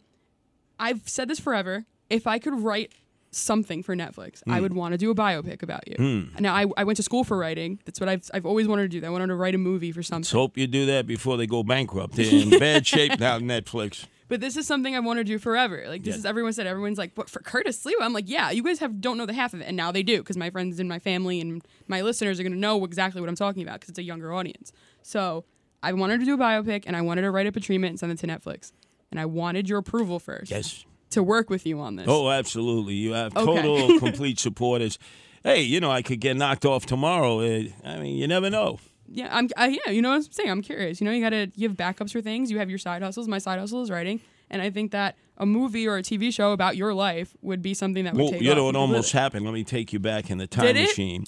[0.79, 1.85] I've said this forever.
[2.09, 2.91] If I could write
[3.31, 4.61] something for Netflix, I Hmm.
[4.63, 5.95] would want to do a biopic about you.
[5.97, 6.41] Hmm.
[6.41, 7.79] Now I, I went to school for writing.
[7.85, 9.05] That's what I've I've always wanted to do.
[9.05, 10.21] I wanted to write a movie for something.
[10.21, 12.15] Let's hope you do that before they go bankrupt.
[12.15, 14.05] They're in bad shape now, Netflix.
[14.29, 15.85] But this is something I want to do forever.
[15.87, 16.19] Like this Yeah.
[16.19, 16.67] is everyone said.
[16.67, 19.33] Everyone's like, "But for Curtis Lee?" I'm like, "Yeah, you guys have don't know the
[19.33, 22.01] half of it, and now they do because my friends and my family and my
[22.01, 25.45] listeners are gonna know exactly what I'm talking about because it's a younger audience." So
[25.81, 27.99] I wanted to do a biopic, and I wanted to write up a treatment and
[27.99, 28.71] send it to Netflix,
[29.11, 30.51] and I wanted your approval first.
[30.51, 30.85] Yes.
[31.11, 32.05] To work with you on this.
[32.07, 32.93] Oh, absolutely.
[32.93, 33.45] You have Okay.
[33.45, 34.99] total, complete supporters.
[35.43, 37.39] Hey, you know, I could get knocked off tomorrow.
[37.39, 38.79] Uh, I mean, you never know.
[39.11, 39.49] Yeah, I'm.
[39.57, 40.49] I, yeah, you know what I'm saying.
[40.51, 41.01] I'm curious.
[41.01, 42.51] You know, you gotta you have backups for things.
[42.51, 43.27] You have your side hustles.
[43.27, 44.19] My side hustle is writing,
[44.51, 47.73] and I think that a movie or a TV show about your life would be
[47.73, 48.41] something that would Well, take.
[48.43, 49.45] you know, it almost live happened.
[49.45, 50.81] Let me take you back in the time it?
[50.89, 51.23] machine.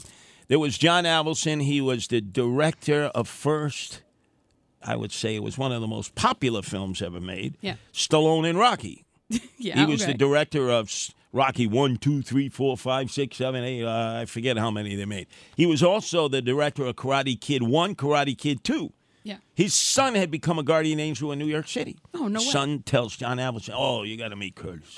[0.47, 1.63] There was John Avildsen.
[1.63, 4.03] He was the director of first,
[4.83, 7.55] I would say it was one of the most popular films ever made.
[7.61, 7.75] Yeah.
[7.93, 9.05] Stallone and Rocky.
[9.57, 10.13] Yeah, he was okay.
[10.13, 10.91] the director of
[11.33, 13.83] Rocky 1, 2, 3, 4, 5, 6, 7, 8.
[13.83, 15.27] Uh, I forget how many they made.
[15.55, 18.91] He was also the director of Karate Kid 1, Karate Kid 2.
[19.23, 19.37] Yeah.
[19.53, 21.99] His son had become a guardian angel in New York City.
[22.15, 22.45] Oh, no way.
[22.45, 24.95] Son tells John Avildsen, "Oh, you got to meet Curtis."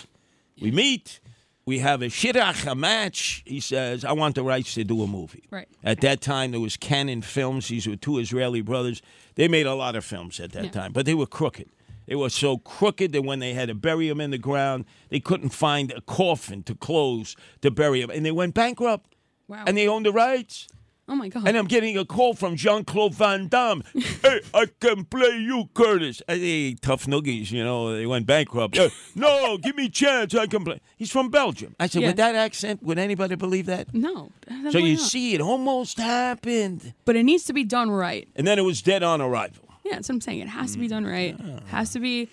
[0.62, 1.20] We meet.
[1.66, 3.44] We have a shidduch, a match.
[3.46, 5.68] He says, "I want the rights to do a movie." Right.
[5.84, 7.68] At that time, there was Cannon Films.
[7.68, 9.02] These were two Israeli brothers.
[9.36, 10.72] They made a lot of films at that Yeah.
[10.72, 11.68] time, but they were crooked.
[12.08, 15.20] They were so crooked that when they had to bury him in the ground, they
[15.20, 19.16] couldn't find a coffin to close to bury him, and they went bankrupt.
[19.48, 19.64] Wow.
[19.68, 20.68] And they owned the rights.
[21.06, 21.46] Oh my god.
[21.46, 23.84] And I'm getting a call from Jean Claude Van Damme.
[23.94, 26.22] hey, I can play you, Curtis.
[26.30, 28.78] Say, tough noogies, you know, they went bankrupt.
[28.78, 30.34] "Uh, no, give me a chance.
[30.34, 30.80] I can play.
[30.96, 31.76] He's from Belgium.
[31.78, 32.08] I said, Yeah.
[32.08, 33.94] with that accent, would anybody believe that?
[33.94, 34.32] no.
[34.72, 35.04] So you not.
[35.04, 36.94] see, it almost happened.
[37.04, 38.28] but it needs to be done right.
[38.36, 39.63] And then it was dead on arrival.
[39.84, 40.40] Yeah, that's what I'm saying.
[40.40, 41.38] It has to be done right.
[41.38, 41.68] Mm-hmm.
[41.68, 42.30] Has to be.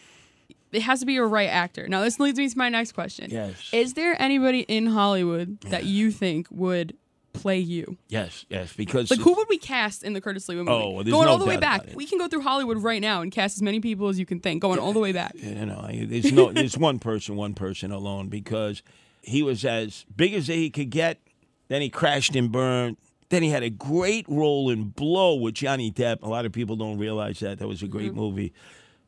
[0.72, 1.88] It has to be a right actor.
[1.88, 3.28] Now this leads me to my next question.
[3.30, 3.70] Yes.
[3.72, 6.96] Is there anybody in Hollywood that you think would
[7.32, 7.96] play you?
[8.08, 9.10] Yes, yes, because.
[9.10, 10.70] Like who would we cast in the Curtis Lee movie?
[10.70, 11.80] Oh, well, there's going no all the way doubt back.
[11.80, 11.96] about it.
[11.96, 14.38] We can go through Hollywood right now and cast as many people as you can
[14.38, 14.62] think.
[14.62, 15.32] Going all the way back.
[15.34, 18.82] you know, I- there's no, there's one person, one person alone because
[19.22, 21.18] he was as big as he could get.
[21.66, 22.96] Then he crashed and burned.
[23.30, 26.22] Then he had a great role in Blow with Johnny Depp.
[26.22, 28.20] A lot of people don't realize that that was a great Mm-hmm.
[28.20, 28.52] movie.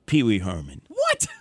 [0.07, 0.81] Pee Wee Herman.
[0.89, 1.27] What?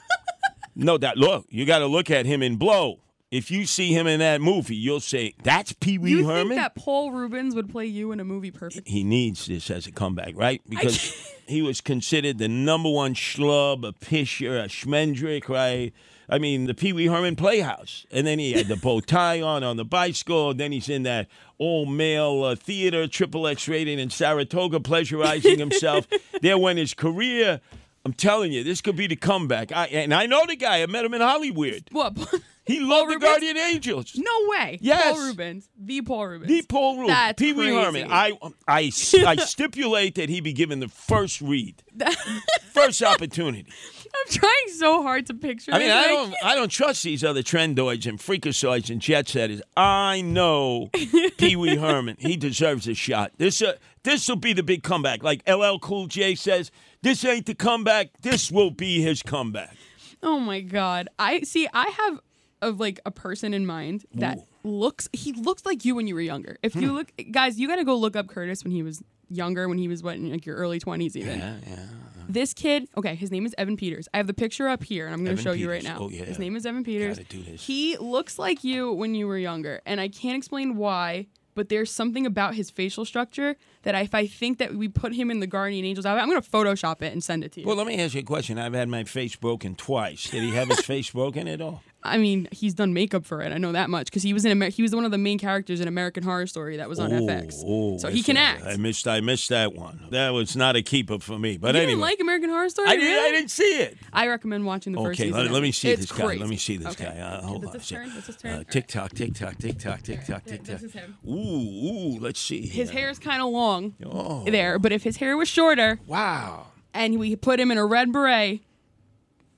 [0.73, 2.99] No, that look, you got to look at him in Blow.
[3.29, 6.27] If you see him in that movie, you'll say that's Pee Wee Herman?
[6.43, 8.87] you think that Paul Reubens would play you in a movie perfect?
[8.87, 10.61] he needs this as a comeback, right?
[10.69, 11.13] Because
[11.47, 15.93] he was considered the number one schlub, a pisher, a schmendrick, right?
[16.31, 18.05] I mean, the Pee Wee Herman Playhouse.
[18.09, 20.53] And then he had the bow tie on on the bicycle.
[20.53, 26.07] Then he's in that all male uh, theater, triple X rated in Saratoga, pleasurizing himself.
[26.41, 27.59] there went his career.
[28.05, 29.71] I'm telling you, this could be the comeback.
[29.71, 30.81] I, and I know the guy.
[30.81, 31.83] I met him in Hollywood.
[31.91, 32.17] What?
[32.65, 33.29] He loved the Reubens?
[33.29, 34.13] Guardian Angels.
[34.15, 34.77] no way.
[34.81, 35.03] Yes.
[35.15, 35.69] Paul Reubens.
[35.77, 36.47] The Paul Reubens.
[36.51, 37.09] The Paul Reubens.
[37.17, 37.73] That's Pee Wee.
[37.73, 38.07] Herman.
[38.09, 38.31] I,
[38.67, 38.91] I,
[39.25, 41.83] I stipulate that he be given the first read,
[42.73, 43.65] first opportunity.
[44.13, 45.71] I'm trying so hard to picture.
[45.73, 49.61] I mean, I don't, I don't trust these other trendoids and freakazoids and jet setters.
[49.77, 50.89] I know
[51.37, 52.17] Pee Wee Herman.
[52.19, 53.31] He deserves a shot.
[53.37, 55.23] This, uh, this will be the big comeback.
[55.23, 56.71] Like LL Cool J says,
[57.01, 58.09] this ain't the comeback.
[58.21, 59.75] This will be his comeback.
[60.21, 61.07] Oh my god.
[61.17, 62.19] I see I have
[62.61, 66.21] of like a person in mind that looks he looks like you when you were
[66.21, 66.57] younger.
[66.61, 66.81] If Hmm.
[66.81, 69.79] you look guys, you got to go look up Curtis when he was younger when
[69.79, 71.39] he was what in like your early 20s even.
[71.39, 71.85] Yeah, yeah.
[72.31, 74.07] This kid, okay, his name is Evan Peters.
[74.13, 75.97] I have the picture up here and I'm going to show you right now.
[75.99, 76.23] Oh, yeah.
[76.23, 77.17] His name is Evan Peters.
[77.17, 77.65] Gotta do this.
[77.65, 81.91] He looks like you when you were younger and I can't explain why, but there's
[81.91, 85.47] something about his facial structure that if I think that we put him in the
[85.47, 87.67] Guardian Angels outfit, I'm going to Photoshop it and send it to you.
[87.67, 88.57] Well, let me ask you a question.
[88.57, 90.29] I've had my face broken twice.
[90.29, 91.83] Did he have his face broken at all?
[92.03, 93.51] I mean, he's done makeup for it.
[93.53, 95.37] I know that much because he was in Amer- he was one of the main
[95.37, 97.61] characters in American Horror Story that was on FX.
[97.65, 98.63] Oh, so he can act.
[98.65, 99.07] I missed.
[99.07, 100.07] I missed that one.
[100.09, 101.57] That was not a keeper for me.
[101.57, 102.87] But you anyway, didn't like American Horror Story?
[102.89, 103.27] I, did, really?
[103.29, 103.97] I didn't see it.
[104.11, 105.43] I recommend watching the first Okay, season.
[105.45, 106.25] let, let me see It's this guy.
[106.35, 107.03] Let me see this Okay.
[107.05, 107.19] guy.
[107.19, 107.71] Uh, hold on.
[107.73, 108.09] this second.
[108.09, 108.17] turn?
[108.17, 108.51] Is turn?
[108.51, 111.17] Uh, tick tock, tick tock, tick tock, tick tock, tick tock, This is him.
[111.27, 112.19] Ooh, ooh.
[112.19, 112.65] Let's see.
[112.67, 113.01] His here.
[113.01, 114.43] hair is kind of long Oh.
[114.49, 116.67] there, but if his hair was shorter Wow.
[116.93, 118.61] and we put him in a red beret,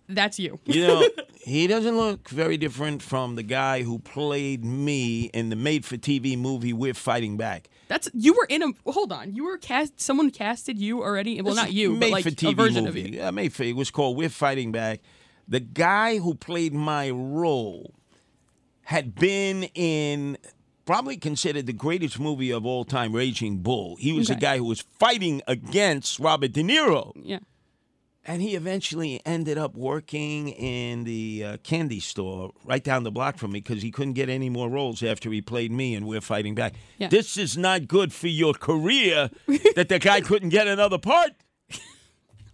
[0.09, 0.59] that's you.
[0.65, 1.07] You know,
[1.41, 6.73] he doesn't look very different from the guy who played me in the made-for-TV movie
[6.73, 9.35] "We're Fighting Back." That's you were in a hold on.
[9.35, 9.99] You were cast.
[10.01, 11.41] Someone casted you already.
[11.41, 13.01] Well, This not you, made but like for TV a version movie.
[13.01, 13.17] of you.
[13.19, 13.63] Yeah, made for.
[13.63, 15.01] It was called We're Fighting Back.
[15.47, 17.93] The guy who played my role
[18.83, 20.37] had been in
[20.85, 23.95] probably considered the greatest movie of all time, Raging Bull.
[23.97, 24.41] He was the Okay.
[24.41, 27.13] guy who was fighting against Robert De Niro.
[27.15, 27.39] Yeah.
[28.25, 33.37] And he eventually ended up working in the uh, candy store right down the block
[33.37, 36.21] from me because he couldn't get any more roles after he played me and We're
[36.21, 36.75] Fighting Back.
[36.97, 37.09] Yeah.
[37.09, 39.29] This is not good for your career
[39.75, 41.31] that the guy couldn't get another part.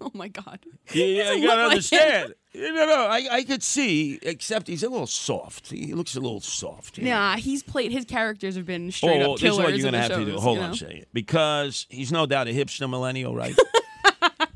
[0.01, 0.59] Oh my god.
[0.93, 2.33] Yeah, yeah, you gotta look like understand.
[2.53, 5.69] You no, I, I could see, except he's a little soft.
[5.71, 6.97] He looks a little soft.
[6.97, 7.09] know.
[7.09, 7.91] Nah, he's played.
[7.91, 9.63] His characters have been straight oh, up this is killers.
[9.65, 10.37] what you're gonna have to do.
[10.37, 10.73] Hold you on know?
[10.73, 13.55] a second, because he's no doubt a hipster millennial, right?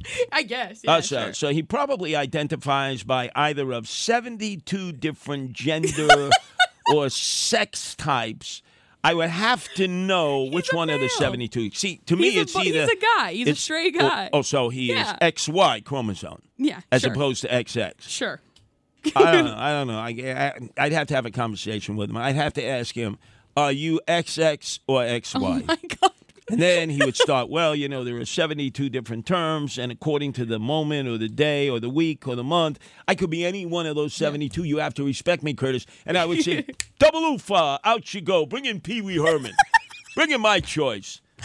[0.31, 0.81] I guess.
[0.83, 1.33] Yeah, Uh, so, sure.
[1.33, 6.29] so he probably identifies by either of 72 different gender
[6.93, 8.61] or sex types.
[9.05, 11.71] I would have to know which one of the 72.
[11.71, 13.33] See, to me, He's a it's he's either a guy.
[13.33, 14.29] He's a straight oh, guy.
[14.31, 15.17] Oh, so he Yeah.
[15.21, 17.11] is XY chromosome Yeah, as sure.
[17.11, 17.93] opposed to XX.
[17.99, 18.39] Sure.
[19.13, 19.55] I don't know.
[19.57, 19.99] I don't know.
[19.99, 22.15] I, I, would have to have a conversation with him.
[22.15, 23.17] I'd have to ask him,
[23.57, 26.11] "Are you XX or XY?" Oh my god.
[26.49, 30.33] And then he would start, well, you know, there are 72 different terms, and according
[30.33, 33.45] to the moment or the day or the week or the month, I could be
[33.45, 34.63] any one of those 72.
[34.63, 35.85] You have to respect me, Curtis.
[36.05, 36.65] And I would say,
[36.99, 38.45] double oofa, out you go.
[38.45, 39.53] Bring in Pee Wee Herman.
[40.15, 41.21] Bring in my choice.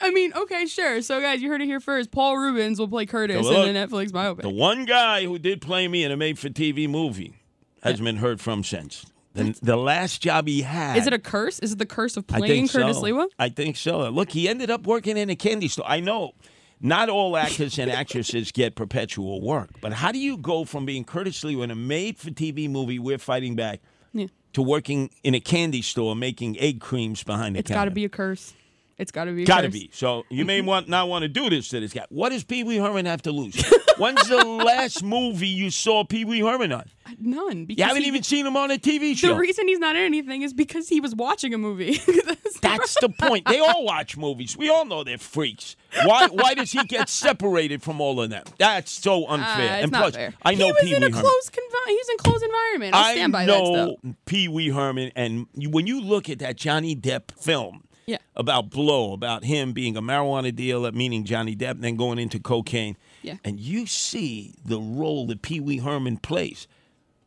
[0.00, 1.02] I mean, okay, sure.
[1.02, 2.10] So, guys, you heard it here first.
[2.10, 4.42] Paul Reubens will play Curtis So look, in the Netflix biopic.
[4.42, 7.34] The one guy who did play me in a made for TV movie
[7.82, 9.04] hasn't been heard from since.
[9.34, 10.96] The, the last job he had.
[10.96, 11.58] Is it a curse?
[11.60, 13.02] Is it the curse of I playing think Curtis so.
[13.04, 13.26] Lewa?
[13.38, 14.08] I think so.
[14.08, 15.84] Look, he ended up working in a candy store.
[15.88, 16.32] I know
[16.80, 21.04] not all actors and actresses get perpetual work, but how do you go from being
[21.04, 23.80] Curtis Sliwa in a made-for-TV movie, We're Fighting Back,
[24.12, 24.26] Yeah.
[24.54, 27.78] to working in a candy store making egg creams behind the It's counter?
[27.78, 28.54] It's got to be a curse.
[28.98, 29.90] It's got to be Got to be.
[29.92, 32.04] So you may want not want to do this to this guy.
[32.08, 33.62] What does Pee Wee Herman have to lose?
[33.98, 36.84] When's the last movie you saw Pee Wee Herman on?
[37.20, 37.64] None.
[37.64, 39.28] Because You haven't he- even seen him on a TV show.
[39.34, 41.98] The reason he's not in anything is because he was watching a movie.
[42.60, 43.46] That's the point.
[43.46, 44.56] They all watch movies.
[44.56, 45.76] We all know they're freaks.
[46.04, 46.26] Why?
[46.28, 48.44] Why does he get separated from all of them?
[48.58, 49.72] That's so unfair.
[49.72, 50.34] Uh, it's and not plus, fair.
[50.42, 51.20] I know he was Pee in Wee a Herman.
[51.20, 52.94] close confi- He was in close environment.
[52.94, 54.14] I'll stand by I that stuff.
[54.26, 58.18] Pee Wee Herman, and you, when you look at that Johnny Depp film Yeah.
[58.34, 62.40] about Blow, about him being a marijuana dealer, meaning Johnny Depp, and then going into
[62.40, 63.36] cocaine, Yeah.
[63.44, 66.66] and you see the role that Pee Wee Herman plays,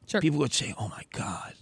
[0.07, 0.19] Sure.
[0.21, 1.53] people would say, "Oh my God."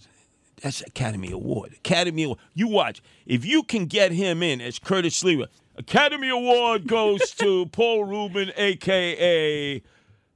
[0.62, 1.72] That's Academy Award.
[1.72, 2.38] Academy Award.
[2.54, 3.00] You watch.
[3.26, 8.52] If you can get him in as Curtis Sliwa, Academy Award goes to Paul Rubin,
[8.56, 9.82] a.k.a.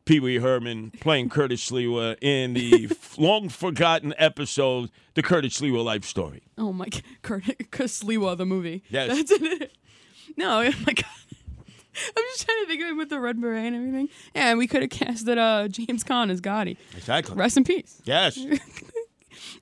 [0.05, 6.05] Pee Wee Herman, playing Curtis Sliwa in the long forgotten episode, The Curtis Sliwa Life
[6.05, 6.43] Story.
[6.59, 7.03] Oh my god,
[7.71, 8.83] Curtis Sliwa, the movie.
[8.91, 9.09] Yes.
[9.17, 9.73] That's it.
[10.37, 11.05] No, oh my god.
[12.17, 14.09] I'm just trying to think of him with the red beret and everything.
[14.35, 16.77] Yeah, and we could have casted uh, James Caan as Gotti.
[16.97, 17.37] Exactly.
[17.37, 18.01] Rest in peace.
[18.05, 18.37] Yes.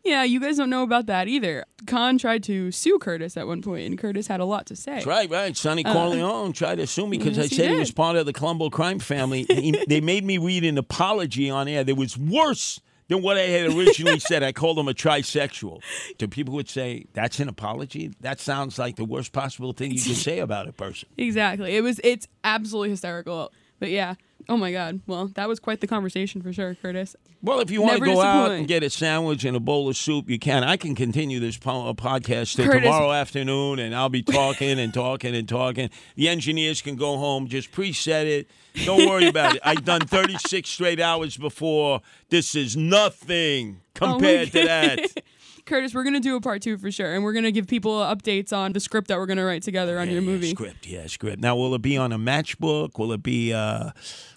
[0.04, 1.64] Yeah, you guys don't know about that either.
[1.84, 4.94] Caan tried to sue Curtis at one point, and Curtis had a lot to say.
[4.94, 5.56] That's right, right.
[5.56, 7.78] Sonny Uh, Corleone tried to sue me because yes, I said he did.
[7.80, 9.44] was part of the Colombo crime family.
[9.48, 13.42] He- they made me read an apology on air that was worse than what I
[13.42, 14.42] had originally said.
[14.42, 15.80] I called him a trisexual.
[16.18, 18.12] To people would say, that's an apology?
[18.20, 21.08] That sounds like the worst possible thing you can say about a person.
[21.18, 21.76] Exactly.
[21.76, 22.00] It was.
[22.04, 23.52] It's absolutely hysterical.
[23.80, 24.14] But yeah.
[24.48, 25.00] Oh my God.
[25.06, 27.14] Well, that was quite the conversation for sure, Curtis.
[27.42, 29.96] Well, if you want to go out and get a sandwich and a bowl of
[29.96, 30.62] soup, you can.
[30.62, 34.78] I can continue this po- uh, podcast till Curtis- tomorrow afternoon, and I'll be talking
[34.78, 35.90] and talking and talking.
[36.16, 38.48] The engineers can go home, just preset it.
[38.84, 39.62] Don't worry about it.
[39.64, 42.00] I've done 36 straight hours before.
[42.30, 45.22] This is nothing Oh compared to that.
[45.64, 48.52] Curtis, we're gonna do a part two for sure, and we're gonna give people updates
[48.52, 50.50] on the script that we're gonna write together on your movie.
[50.50, 51.40] Script, yeah, script.
[51.40, 52.98] Now, will it be on a matchbook?
[52.98, 53.52] Will it be?
[53.52, 53.90] Uh,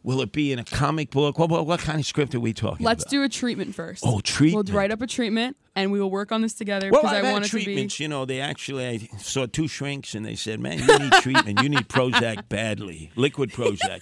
[0.03, 1.39] will it be in a comic book?
[1.39, 2.91] What, what, what kind of script are we talking about?
[2.91, 3.09] Let's about?
[3.11, 4.03] do a treatment first.
[4.05, 4.69] Oh, treatment.
[4.69, 7.25] We'll write up a treatment, and we will work on this together Well, because I've
[7.25, 7.63] I want it to be.
[7.63, 7.99] treatments.
[7.99, 11.61] You know, they actually I saw two shrinks and they said, "Man, you need treatment.
[11.63, 14.01] You need Prozac badly, liquid Prozac."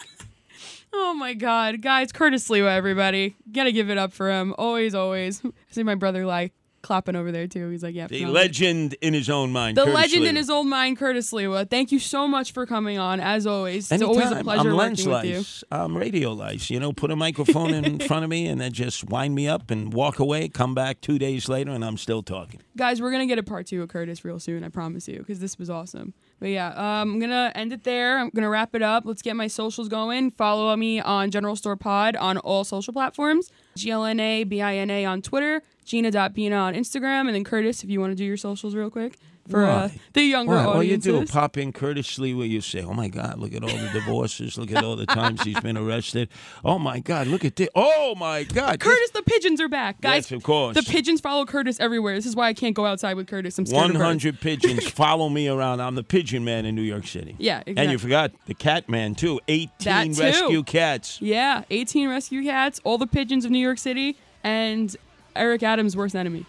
[0.91, 2.11] Oh my God, guys!
[2.11, 4.53] Curtis Sliwa, everybody, gotta give it up for him.
[4.57, 5.41] Always, always.
[5.43, 7.69] I see my brother like clapping over there too.
[7.69, 9.77] He's like, "Yeah." The legend in his own mind.
[9.77, 11.67] The Curtis legend in his old mind, Curtis Sliwa.
[11.67, 13.19] Thank you so much for coming on.
[13.19, 15.67] As always, it's always a pleasure I'm working lens with you.
[15.71, 16.69] I'm radio lice.
[16.69, 19.71] You know, put a microphone in front of me and then just wind me up
[19.71, 20.49] and walk away.
[20.49, 22.61] Come back two days later and I'm still talking.
[22.77, 24.63] Guys, we're gonna get a part two of Curtis real soon.
[24.63, 26.13] I promise you, because this was awesome.
[26.43, 28.19] But yeah, um, I'm gonna end it there.
[28.19, 29.05] I'm gonna wrap it up.
[29.05, 30.29] Let's get my socials going.
[30.31, 33.49] Follow me on General Store Pod on all social platforms.
[33.77, 35.63] GINA BINA on Twitter.
[35.85, 37.27] Gina.Bina on Instagram.
[37.27, 39.17] And then Curtis, if you want to do your socials real quick.
[39.49, 40.63] For uh, the younger Why?
[40.63, 43.69] All you do pop in Curtis Sliwa you say, "Oh my God, look at all
[43.69, 44.57] the divorces.
[44.57, 46.29] look at all the times he's been arrested.
[46.63, 47.67] Oh my God, look at this.
[47.75, 50.31] Oh my God, this- Curtis, the pigeons are back, guys.
[50.31, 50.75] Yes, of course.
[50.75, 52.15] The pigeons follow Curtis everywhere.
[52.15, 53.57] This is why I can't go outside with Curtis.
[53.57, 55.81] I'm scared One hundred pigeons follow me around.
[55.81, 57.35] I'm the pigeon man in New York City.
[57.37, 57.75] Yeah, exactly.
[57.83, 59.41] And you forgot the cat man too.
[59.49, 60.21] Eighteen too.
[60.21, 61.21] rescue cats.
[61.21, 64.95] Yeah, 18 rescue cats, all the pigeons of New York City, and
[65.35, 66.45] Eric Adams' worst enemy.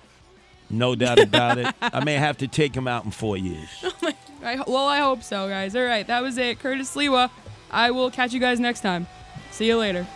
[0.71, 1.75] No doubt about it.
[1.81, 3.69] I may have to take him out in four years.
[4.43, 5.75] Oh I, well, I hope so, guys.
[5.75, 6.59] All right, that was it.
[6.59, 7.31] Curtis Sliwa.
[7.71, 9.07] I will catch you guys next time.
[9.51, 10.07] See you later.